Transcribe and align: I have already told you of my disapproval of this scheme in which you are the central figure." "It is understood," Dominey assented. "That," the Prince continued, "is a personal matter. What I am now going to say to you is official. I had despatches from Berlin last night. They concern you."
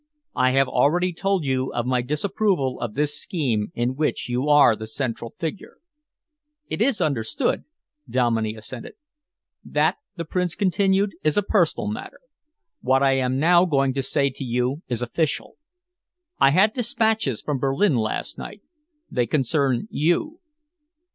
I 0.35 0.49
have 0.53 0.67
already 0.67 1.13
told 1.13 1.45
you 1.45 1.71
of 1.73 1.85
my 1.85 2.01
disapproval 2.01 2.79
of 2.81 2.95
this 2.95 3.15
scheme 3.21 3.71
in 3.75 3.95
which 3.95 4.27
you 4.29 4.49
are 4.49 4.75
the 4.75 4.87
central 4.87 5.35
figure." 5.37 5.77
"It 6.67 6.81
is 6.81 7.01
understood," 7.01 7.65
Dominey 8.09 8.55
assented. 8.55 8.93
"That," 9.63 9.97
the 10.15 10.25
Prince 10.25 10.55
continued, 10.55 11.13
"is 11.23 11.37
a 11.37 11.43
personal 11.43 11.85
matter. 11.87 12.19
What 12.81 13.03
I 13.03 13.11
am 13.17 13.37
now 13.37 13.65
going 13.65 13.93
to 13.93 14.01
say 14.01 14.31
to 14.31 14.43
you 14.43 14.81
is 14.87 15.03
official. 15.03 15.57
I 16.39 16.49
had 16.49 16.73
despatches 16.73 17.43
from 17.43 17.59
Berlin 17.59 17.93
last 17.95 18.39
night. 18.39 18.63
They 19.11 19.27
concern 19.27 19.87
you." 19.91 20.39